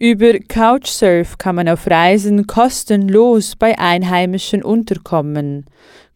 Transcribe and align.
Über 0.00 0.40
Couchsurf 0.40 1.38
kann 1.38 1.54
man 1.54 1.68
auf 1.68 1.86
Reisen 1.86 2.48
kostenlos 2.48 3.54
bei 3.54 3.78
Einheimischen 3.78 4.64
unterkommen. 4.64 5.66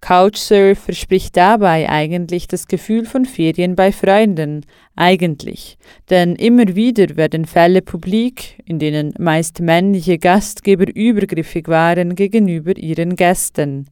Couchsurf 0.00 0.78
verspricht 0.78 1.36
dabei 1.36 1.88
eigentlich 1.88 2.46
das 2.46 2.66
Gefühl 2.66 3.04
von 3.04 3.24
Ferien 3.24 3.74
bei 3.74 3.92
Freunden, 3.92 4.64
eigentlich, 4.96 5.78
denn 6.10 6.34
immer 6.34 6.74
wieder 6.74 7.16
werden 7.16 7.44
Fälle 7.44 7.82
publik, 7.82 8.58
in 8.64 8.78
denen 8.78 9.14
meist 9.18 9.60
männliche 9.60 10.18
Gastgeber 10.18 10.86
übergriffig 10.94 11.68
waren 11.68 12.14
gegenüber 12.14 12.76
ihren 12.76 13.16
Gästen. 13.16 13.86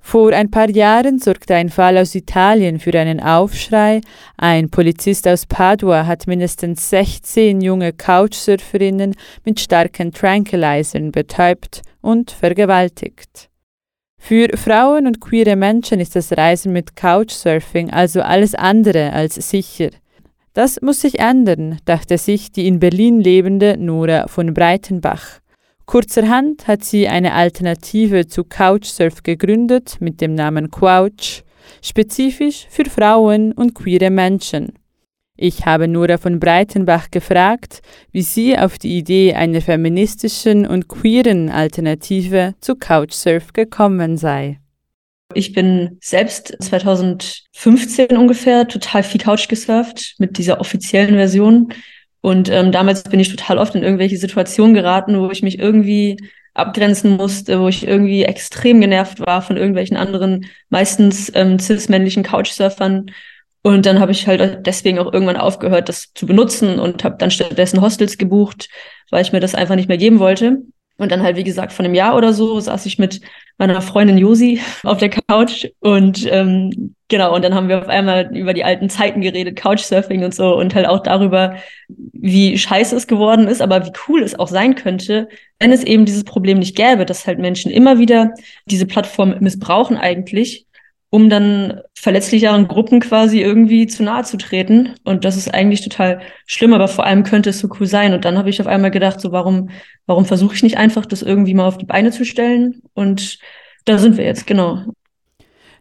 Vor 0.00 0.32
ein 0.32 0.50
paar 0.50 0.70
Jahren 0.70 1.18
sorgte 1.18 1.54
ein 1.54 1.68
Fall 1.68 1.98
aus 1.98 2.14
Italien 2.14 2.80
für 2.80 2.98
einen 2.98 3.20
Aufschrei. 3.20 4.00
Ein 4.36 4.70
Polizist 4.70 5.28
aus 5.28 5.46
Padua 5.46 6.06
hat 6.06 6.26
mindestens 6.26 6.88
16 6.90 7.60
junge 7.60 7.92
Couchsurferinnen 7.92 9.14
mit 9.44 9.60
starken 9.60 10.12
Tranquilizern 10.12 11.12
betäubt 11.12 11.82
und 12.00 12.30
vergewaltigt. 12.30 13.47
Für 14.18 14.48
Frauen 14.56 15.06
und 15.06 15.20
queere 15.20 15.56
Menschen 15.56 16.00
ist 16.00 16.14
das 16.14 16.32
Reisen 16.32 16.72
mit 16.72 16.96
Couchsurfing 16.96 17.90
also 17.90 18.20
alles 18.20 18.54
andere 18.54 19.12
als 19.12 19.36
sicher. 19.36 19.90
Das 20.52 20.82
muss 20.82 21.00
sich 21.00 21.18
ändern, 21.20 21.78
dachte 21.84 22.18
sich 22.18 22.52
die 22.52 22.66
in 22.66 22.80
Berlin 22.80 23.20
lebende 23.20 23.76
Nora 23.78 24.26
von 24.26 24.52
Breitenbach. 24.52 25.40
Kurzerhand 25.86 26.68
hat 26.68 26.84
sie 26.84 27.08
eine 27.08 27.32
Alternative 27.32 28.26
zu 28.26 28.44
Couchsurf 28.44 29.22
gegründet 29.22 29.96
mit 30.00 30.20
dem 30.20 30.34
Namen 30.34 30.70
Couch, 30.70 31.42
spezifisch 31.80 32.66
für 32.68 32.84
Frauen 32.84 33.52
und 33.52 33.74
queere 33.74 34.10
Menschen. 34.10 34.74
Ich 35.40 35.66
habe 35.66 35.86
Nora 35.86 36.18
von 36.18 36.40
Breitenbach 36.40 37.12
gefragt, 37.12 37.80
wie 38.10 38.22
sie 38.22 38.58
auf 38.58 38.76
die 38.76 38.98
Idee 38.98 39.34
einer 39.34 39.60
feministischen 39.60 40.66
und 40.66 40.88
queeren 40.88 41.48
Alternative 41.48 42.56
zu 42.60 42.74
Couchsurf 42.74 43.52
gekommen 43.52 44.16
sei. 44.16 44.58
Ich 45.34 45.52
bin 45.52 45.96
selbst 46.00 46.56
2015 46.58 48.16
ungefähr 48.16 48.66
total 48.66 49.04
viel 49.04 49.20
Couch 49.20 49.46
gesurft 49.46 50.16
mit 50.18 50.38
dieser 50.38 50.60
offiziellen 50.60 51.14
Version. 51.14 51.72
Und 52.20 52.48
ähm, 52.48 52.72
damals 52.72 53.04
bin 53.04 53.20
ich 53.20 53.28
total 53.28 53.58
oft 53.58 53.76
in 53.76 53.84
irgendwelche 53.84 54.16
Situationen 54.16 54.74
geraten, 54.74 55.20
wo 55.20 55.30
ich 55.30 55.44
mich 55.44 55.60
irgendwie 55.60 56.16
abgrenzen 56.54 57.16
musste, 57.16 57.60
wo 57.60 57.68
ich 57.68 57.86
irgendwie 57.86 58.24
extrem 58.24 58.80
genervt 58.80 59.20
war 59.20 59.40
von 59.40 59.56
irgendwelchen 59.56 59.96
anderen, 59.96 60.46
meistens 60.68 61.30
ähm, 61.36 61.60
cis-männlichen 61.60 62.24
Couchsurfern 62.24 63.12
und 63.68 63.84
dann 63.84 64.00
habe 64.00 64.12
ich 64.12 64.26
halt 64.26 64.66
deswegen 64.66 64.98
auch 64.98 65.12
irgendwann 65.12 65.36
aufgehört, 65.36 65.90
das 65.90 66.14
zu 66.14 66.24
benutzen 66.24 66.78
und 66.78 67.04
habe 67.04 67.16
dann 67.18 67.30
stattdessen 67.30 67.82
Hostels 67.82 68.16
gebucht, 68.16 68.70
weil 69.10 69.20
ich 69.20 69.32
mir 69.32 69.40
das 69.40 69.54
einfach 69.54 69.76
nicht 69.76 69.88
mehr 69.88 69.98
geben 69.98 70.20
wollte. 70.20 70.62
Und 70.96 71.12
dann 71.12 71.22
halt, 71.22 71.36
wie 71.36 71.44
gesagt, 71.44 71.74
von 71.74 71.84
einem 71.84 71.94
Jahr 71.94 72.16
oder 72.16 72.32
so 72.32 72.58
saß 72.58 72.86
ich 72.86 72.98
mit 72.98 73.20
meiner 73.58 73.82
Freundin 73.82 74.16
Josi 74.16 74.62
auf 74.84 74.96
der 74.96 75.10
Couch 75.10 75.66
und 75.80 76.26
ähm, 76.32 76.94
genau, 77.08 77.34
und 77.34 77.44
dann 77.44 77.54
haben 77.54 77.68
wir 77.68 77.78
auf 77.78 77.88
einmal 77.88 78.34
über 78.34 78.54
die 78.54 78.64
alten 78.64 78.88
Zeiten 78.88 79.20
geredet, 79.20 79.56
Couchsurfing 79.56 80.24
und 80.24 80.34
so 80.34 80.56
und 80.56 80.74
halt 80.74 80.88
auch 80.88 81.02
darüber, 81.02 81.56
wie 81.88 82.56
scheiße 82.56 82.96
es 82.96 83.06
geworden 83.06 83.48
ist, 83.48 83.60
aber 83.60 83.84
wie 83.84 83.92
cool 84.08 84.22
es 84.22 84.38
auch 84.38 84.48
sein 84.48 84.76
könnte, 84.76 85.28
wenn 85.58 85.72
es 85.72 85.84
eben 85.84 86.06
dieses 86.06 86.24
Problem 86.24 86.58
nicht 86.58 86.74
gäbe, 86.74 87.04
dass 87.04 87.26
halt 87.26 87.38
Menschen 87.38 87.70
immer 87.70 87.98
wieder 87.98 88.32
diese 88.64 88.86
Plattform 88.86 89.36
missbrauchen 89.40 89.98
eigentlich 89.98 90.67
um 91.10 91.30
dann 91.30 91.80
verletzlicheren 91.94 92.68
Gruppen 92.68 93.00
quasi 93.00 93.40
irgendwie 93.40 93.86
zu 93.86 94.02
nahe 94.02 94.24
zu 94.24 94.36
treten. 94.36 94.94
Und 95.04 95.24
das 95.24 95.36
ist 95.36 95.52
eigentlich 95.52 95.82
total 95.82 96.20
schlimm, 96.46 96.74
aber 96.74 96.88
vor 96.88 97.06
allem 97.06 97.24
könnte 97.24 97.50
es 97.50 97.60
so 97.60 97.68
cool 97.80 97.86
sein. 97.86 98.12
Und 98.12 98.24
dann 98.24 98.36
habe 98.36 98.50
ich 98.50 98.60
auf 98.60 98.66
einmal 98.66 98.90
gedacht, 98.90 99.20
so 99.20 99.32
warum, 99.32 99.70
warum 100.06 100.26
versuche 100.26 100.54
ich 100.54 100.62
nicht 100.62 100.76
einfach, 100.76 101.06
das 101.06 101.22
irgendwie 101.22 101.54
mal 101.54 101.66
auf 101.66 101.78
die 101.78 101.86
Beine 101.86 102.10
zu 102.10 102.24
stellen? 102.24 102.82
Und 102.94 103.38
da 103.86 103.98
sind 103.98 104.18
wir 104.18 104.24
jetzt, 104.24 104.46
genau. 104.46 104.84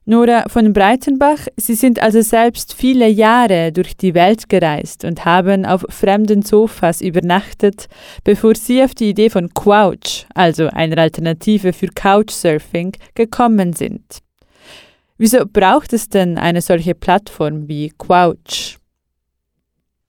Nora 0.09 0.45
von 0.47 0.71
Breitenbach, 0.71 1.47
Sie 1.57 1.75
sind 1.75 2.01
also 2.01 2.21
selbst 2.21 2.73
viele 2.73 3.09
Jahre 3.09 3.73
durch 3.73 3.97
die 3.97 4.13
Welt 4.13 4.47
gereist 4.47 5.03
und 5.03 5.25
haben 5.25 5.65
auf 5.65 5.85
fremden 5.89 6.43
Sofas 6.43 7.01
übernachtet, 7.01 7.89
bevor 8.23 8.55
Sie 8.55 8.81
auf 8.81 8.95
die 8.95 9.09
Idee 9.09 9.29
von 9.29 9.53
Couch, 9.53 10.23
also 10.33 10.67
einer 10.67 10.97
Alternative 10.97 11.73
für 11.73 11.87
Couchsurfing, 11.87 12.93
gekommen 13.15 13.73
sind. 13.73 14.21
Wieso 15.17 15.45
braucht 15.51 15.93
es 15.93 16.09
denn 16.09 16.37
eine 16.37 16.61
solche 16.61 16.93
Plattform 16.93 17.67
wie 17.67 17.91
Couch? 17.97 18.77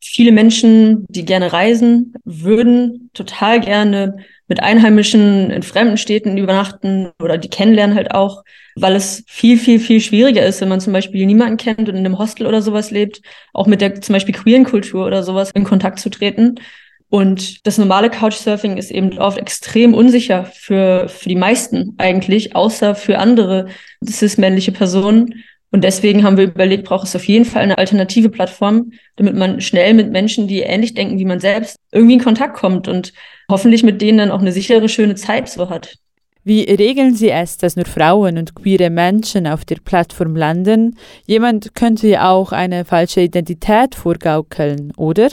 Viele 0.01 0.33
Menschen, 0.33 1.07
die 1.09 1.25
gerne 1.25 1.53
reisen, 1.53 2.15
würden 2.25 3.11
total 3.15 3.61
gerne 3.61 4.17
mit 4.49 4.63
Einheimischen 4.63 5.51
in 5.51 5.63
fremden 5.63 5.97
Städten 5.99 6.39
übernachten 6.39 7.11
oder 7.23 7.37
die 7.37 7.49
kennenlernen 7.49 7.97
halt 7.97 8.13
auch, 8.13 8.43
weil 8.77 8.97
es 8.97 9.25
viel, 9.27 9.59
viel, 9.59 9.79
viel 9.81 10.01
schwieriger 10.01 10.45
ist, 10.45 10.61
wenn 10.61 10.69
man 10.69 10.81
zum 10.81 10.93
Beispiel 10.93 11.27
niemanden 11.27 11.57
kennt 11.59 11.89
und 11.89 11.97
in 11.97 12.07
einem 12.07 12.19
Hostel 12.19 12.47
oder 12.47 12.63
sowas 12.63 12.91
lebt, 12.91 13.21
auch 13.53 13.67
mit 13.67 13.81
der 13.81 14.01
zum 14.01 14.15
Beispiel 14.15 14.35
queeren 14.35 14.65
Kultur 14.65 15.07
oder 15.07 15.23
sowas 15.23 15.51
in 15.55 15.65
Kontakt 15.65 15.99
zu 15.99 16.11
treten. 16.11 16.57
Und 17.11 17.67
das 17.67 17.79
normale 17.79 18.11
Couchsurfing 18.11 18.77
ist 18.77 18.91
eben 18.91 19.17
oft 19.19 19.39
extrem 19.39 19.95
unsicher 19.95 20.45
für, 20.45 21.09
für 21.09 21.29
die 21.29 21.37
meisten 21.37 21.95
eigentlich, 21.97 22.55
außer 22.55 22.95
für 22.95 23.19
andere 23.19 23.69
cis-männliche 24.07 24.73
Personen. 24.73 25.43
Und 25.71 25.85
deswegen 25.85 26.23
haben 26.23 26.37
wir 26.37 26.45
überlegt, 26.45 26.85
braucht 26.85 27.07
es 27.07 27.17
auf 27.17 27.25
jeden 27.25 27.45
Fall 27.45 27.63
eine 27.63 27.79
alternative 27.79 28.29
Plattform, 28.29 28.93
damit 29.17 29.35
man 29.35 29.61
schnell 29.61 29.95
mit 29.95 30.11
Menschen, 30.11 30.49
die 30.49 30.61
ähnlich 30.61 30.95
denken 30.95 31.19
wie 31.19 31.25
man 31.25 31.41
selbst, 31.41 31.77
irgendwie 31.93 32.15
in 32.15 32.23
Kontakt 32.23 32.57
kommt 32.57 32.89
und 32.89 33.13
hoffentlich 33.51 33.83
mit 33.83 34.01
denen 34.01 34.19
dann 34.19 34.31
auch 34.31 34.41
eine 34.41 34.53
sichere, 34.53 34.89
schöne 34.89 35.15
Zeit 35.15 35.49
so 35.49 35.69
hat. 35.71 35.97
Wie 36.45 36.63
regeln 36.63 37.15
Sie 37.15 37.31
es, 37.31 37.59
dass 37.59 37.77
nur 37.77 37.85
Frauen 37.85 38.39
und 38.39 38.55
queere 38.55 38.89
Menschen 38.89 39.47
auf 39.47 39.67
der 39.67 39.77
Plattform 39.77 40.35
landen? 40.37 40.97
Jemand 41.27 41.75
könnte 41.75 42.09
ja 42.09 42.31
auch 42.31 42.53
eine 42.53 42.87
falsche 42.87 43.21
Identität 43.21 43.95
vorgaukeln, 43.95 44.93
oder? 44.97 45.29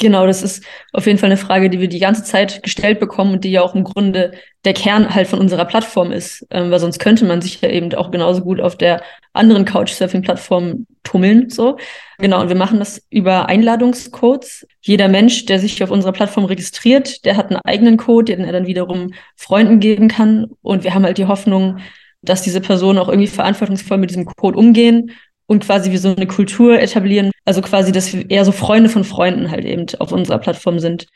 Genau, 0.00 0.26
das 0.26 0.42
ist 0.42 0.64
auf 0.94 1.06
jeden 1.06 1.18
Fall 1.18 1.28
eine 1.28 1.36
Frage, 1.36 1.68
die 1.68 1.78
wir 1.78 1.88
die 1.88 1.98
ganze 1.98 2.24
Zeit 2.24 2.62
gestellt 2.62 3.00
bekommen 3.00 3.34
und 3.34 3.44
die 3.44 3.50
ja 3.50 3.60
auch 3.60 3.74
im 3.74 3.84
Grunde 3.84 4.32
der 4.64 4.72
Kern 4.72 5.14
halt 5.14 5.28
von 5.28 5.38
unserer 5.38 5.66
Plattform 5.66 6.10
ist, 6.10 6.46
ähm, 6.50 6.70
weil 6.70 6.80
sonst 6.80 6.98
könnte 6.98 7.26
man 7.26 7.42
sich 7.42 7.60
ja 7.60 7.68
eben 7.68 7.92
auch 7.94 8.10
genauso 8.10 8.40
gut 8.40 8.62
auf 8.62 8.76
der 8.76 9.02
anderen 9.34 9.66
Couchsurfing-Plattform 9.66 10.86
tummeln. 11.04 11.50
So, 11.50 11.76
genau. 12.18 12.40
Und 12.40 12.48
wir 12.48 12.56
machen 12.56 12.78
das 12.78 13.06
über 13.10 13.50
Einladungscodes. 13.50 14.66
Jeder 14.80 15.08
Mensch, 15.08 15.44
der 15.44 15.58
sich 15.58 15.82
auf 15.84 15.90
unserer 15.90 16.12
Plattform 16.12 16.46
registriert, 16.46 17.26
der 17.26 17.36
hat 17.36 17.50
einen 17.50 17.60
eigenen 17.62 17.98
Code, 17.98 18.34
den 18.34 18.44
er 18.44 18.52
dann 18.52 18.66
wiederum 18.66 19.12
Freunden 19.36 19.80
geben 19.80 20.08
kann. 20.08 20.46
Und 20.62 20.82
wir 20.82 20.94
haben 20.94 21.04
halt 21.04 21.18
die 21.18 21.26
Hoffnung, 21.26 21.78
dass 22.22 22.40
diese 22.40 22.62
Personen 22.62 22.98
auch 22.98 23.08
irgendwie 23.08 23.28
verantwortungsvoll 23.28 23.98
mit 23.98 24.08
diesem 24.08 24.24
Code 24.24 24.58
umgehen 24.58 25.12
und 25.50 25.64
quasi 25.64 25.90
wie 25.90 25.96
so 25.96 26.14
eine 26.14 26.28
Kultur 26.28 26.80
etablieren. 26.80 27.32
Also 27.44 27.60
quasi, 27.60 27.90
dass 27.90 28.12
wir 28.12 28.30
eher 28.30 28.44
so 28.44 28.52
Freunde 28.52 28.88
von 28.88 29.02
Freunden 29.02 29.50
halt 29.50 29.64
eben 29.64 29.84
auf 29.98 30.12
unserer 30.12 30.38
Plattform 30.38 30.78
sind. 30.78 31.08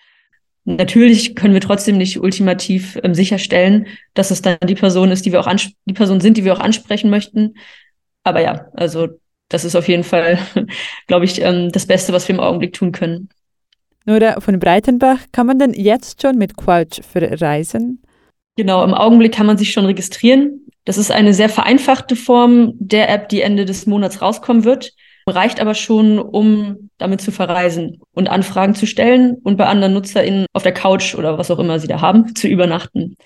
Natürlich 0.65 1.37
können 1.37 1.55
wir 1.55 1.61
trotzdem 1.61 1.99
nicht 1.99 2.19
ultimativ 2.19 2.99
ähm, 3.05 3.15
sicherstellen, 3.15 3.87
dass 4.13 4.33
es 4.33 4.43
dann 4.43 4.57
die 4.67 4.75
Person 4.75 5.13
ist, 5.13 5.25
die 5.25 5.31
wir 5.31 5.39
auch 5.39 5.55
die 5.85 5.93
Person 5.93 6.21
sind, 6.21 6.37
die 6.37 6.45
wir 6.45 6.53
auch 6.53 6.59
ansprechen 6.59 7.11
möchten. 7.11 7.55
Aber 8.25 8.41
ja, 8.41 8.67
also 8.75 9.07
das 9.51 9.65
ist 9.65 9.77
auf 9.77 9.87
jeden 9.87 10.03
Fall, 10.03 10.37
glaube 11.07 11.27
ich, 11.27 11.41
ähm, 11.41 11.71
das 11.71 11.87
Beste, 11.87 12.13
was 12.13 12.27
wir 12.27 12.35
im 12.35 12.41
Augenblick 12.41 12.73
tun 12.73 12.91
können. 12.91 13.29
Nora 14.05 14.41
von 14.41 14.59
Breitenbach, 14.59 15.21
kann 15.31 15.47
man 15.47 15.61
denn 15.61 15.75
jetzt 15.75 16.23
schon 16.23 16.39
mit 16.39 16.57
Couch 16.57 17.01
verreisen? 17.09 18.04
Genau, 18.57 18.85
im 18.85 18.95
Augenblick 18.95 19.33
kann 19.33 19.47
man 19.47 19.59
sich 19.59 19.73
schon 19.73 19.87
registrieren. 19.87 20.61
Das 20.85 20.99
ist 20.99 21.11
eine 21.11 21.35
sehr 21.35 21.49
vereinfachte 21.49 22.15
Form 22.15 22.75
der 22.79 23.09
App, 23.09 23.29
die 23.29 23.41
Ende 23.41 23.65
des 23.65 23.87
Monats 23.87 24.21
rauskommen 24.21 24.65
wird, 24.65 24.93
reicht 25.27 25.61
aber 25.61 25.75
schon, 25.75 26.19
um 26.19 26.91
damit 26.99 27.21
zu 27.21 27.33
verreisen 27.33 28.01
und 28.13 28.29
Anfragen 28.29 28.75
zu 28.75 28.87
stellen 28.87 29.37
und 29.43 29.57
bei 29.57 29.67
anderen 29.67 29.95
NutzerInnen 29.95 30.47
auf 30.53 30.63
der 30.63 30.75
Couch 30.75 31.15
oder 31.15 31.39
was 31.39 31.51
auch 31.51 31.59
immer 31.59 31.79
sie 31.79 31.89
da 31.89 32.01
haben, 32.01 32.35
zu 32.37 32.47
übernachten. 32.47 33.17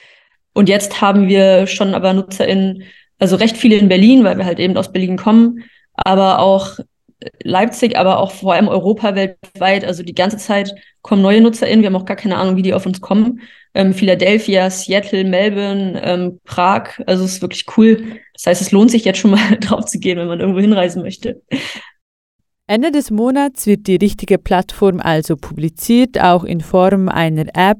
Und 0.54 0.68
jetzt 0.68 1.00
haben 1.00 1.28
wir 1.28 1.66
schon 1.66 1.94
aber 1.94 2.12
NutzerInnen, 2.12 2.84
also 3.18 3.36
recht 3.36 3.56
viele 3.56 3.76
in 3.76 3.88
Berlin, 3.88 4.24
weil 4.24 4.38
wir 4.38 4.44
halt 4.44 4.60
eben 4.60 4.76
aus 4.76 4.92
Berlin 4.92 5.16
kommen, 5.16 5.64
aber 5.94 6.38
auch 6.38 6.78
Leipzig, 7.42 7.96
aber 7.96 8.18
auch 8.18 8.32
vor 8.32 8.54
allem 8.54 8.68
Europa 8.68 9.14
weltweit. 9.14 9.84
Also 9.84 10.02
die 10.02 10.14
ganze 10.14 10.38
Zeit 10.38 10.72
kommen 11.02 11.22
neue 11.22 11.40
NutzerInnen. 11.40 11.82
Wir 11.82 11.88
haben 11.88 11.96
auch 11.96 12.04
gar 12.04 12.16
keine 12.16 12.36
Ahnung, 12.36 12.56
wie 12.56 12.62
die 12.62 12.74
auf 12.74 12.86
uns 12.86 13.00
kommen 13.00 13.40
ähm, 13.74 13.94
Philadelphia, 13.94 14.68
Seattle, 14.70 15.24
Melbourne, 15.24 16.00
ähm, 16.02 16.40
Prag. 16.44 17.00
Also 17.06 17.24
es 17.24 17.34
ist 17.34 17.42
wirklich 17.42 17.64
cool. 17.76 18.18
Das 18.34 18.46
heißt, 18.46 18.60
es 18.60 18.72
lohnt 18.72 18.90
sich 18.90 19.04
jetzt 19.04 19.18
schon 19.18 19.30
mal 19.30 19.56
drauf 19.60 19.86
zu 19.86 19.98
gehen, 19.98 20.18
wenn 20.18 20.28
man 20.28 20.40
irgendwo 20.40 20.60
hinreisen 20.60 21.02
möchte. 21.02 21.40
Ende 22.66 22.90
des 22.90 23.10
Monats 23.10 23.66
wird 23.66 23.86
die 23.86 23.96
richtige 23.96 24.36
Plattform 24.36 25.00
also 25.00 25.36
publiziert, 25.36 26.20
auch 26.20 26.44
in 26.44 26.60
Form 26.60 27.08
einer 27.08 27.46
App. 27.54 27.78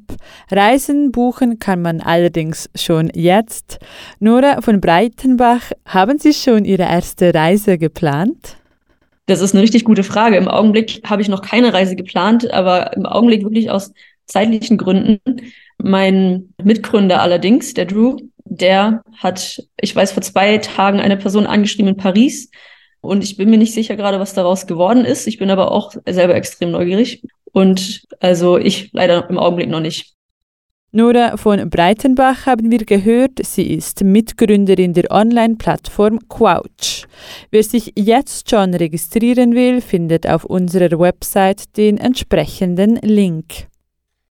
Reisen 0.50 1.12
buchen 1.12 1.58
kann 1.58 1.82
man 1.82 2.00
allerdings 2.00 2.70
schon 2.75 3.11
jetzt. 3.12 3.79
Nora 4.19 4.62
von 4.62 4.81
Breitenbach, 4.81 5.73
haben 5.84 6.19
Sie 6.19 6.32
schon 6.32 6.64
Ihre 6.64 6.84
erste 6.84 7.34
Reise 7.34 7.76
geplant? 7.76 8.56
Das 9.28 9.42
ist 9.42 9.52
eine 9.52 9.62
richtig 9.62 9.84
gute 9.84 10.04
Frage. 10.04 10.38
Im 10.38 10.48
Augenblick 10.48 11.02
habe 11.04 11.20
ich 11.20 11.28
noch 11.28 11.42
keine 11.42 11.75
Reise 11.75 11.96
geplant, 11.96 12.50
aber 12.50 12.96
im 12.96 13.04
Augenblick 13.04 13.42
wirklich 13.42 13.70
aus 13.70 13.92
zeitlichen 14.25 14.78
Gründen. 14.78 15.20
Mein 15.76 16.54
Mitgründer 16.62 17.20
allerdings, 17.20 17.75
der 17.75 17.84
Drew, 17.84 18.16
der 18.46 19.02
hat, 19.19 19.62
ich 19.78 19.94
weiß, 19.94 20.12
vor 20.12 20.22
zwei 20.22 20.56
Tagen 20.56 20.98
eine 20.98 21.19
Person 21.19 21.46
angeschrieben 21.46 21.90
in 21.90 21.96
Paris. 21.98 22.50
Und 23.02 23.22
ich 23.22 23.36
bin 23.36 23.50
mir 23.50 23.58
nicht 23.58 23.75
sicher 23.75 23.96
gerade, 23.96 24.19
was 24.19 24.32
daraus 24.32 24.66
geworden 24.66 25.04
ist. 25.04 25.26
Ich 25.26 25.36
bin 25.36 25.50
aber 25.50 25.72
auch 25.72 25.92
selber 26.08 26.34
extrem 26.34 26.70
neugierig. 26.70 27.22
Und 27.52 28.04
also 28.20 28.56
ich 28.56 28.88
leider 28.94 29.28
im 29.28 29.36
Augenblick 29.36 29.69
noch 29.69 29.81
nicht. 29.81 30.14
Nora 30.90 31.37
von 31.37 31.69
Breitenbach 31.69 32.46
haben 32.46 32.70
wir 32.70 32.79
gehört. 32.79 33.44
Sie 33.44 33.75
ist 33.75 34.02
Mitgründerin 34.02 34.94
der 34.94 35.11
Online-Plattform 35.11 36.19
Quouch. 36.31 37.06
Wer 37.50 37.62
sich 37.62 37.93
jetzt 37.94 38.49
schon 38.49 38.73
registrieren 38.73 39.55
will, 39.55 39.82
findet 39.82 40.26
auf 40.26 40.46
unserer 40.46 40.99
Website 40.99 41.76
den 41.76 41.99
entsprechenden 41.99 42.96
Link. 43.02 43.69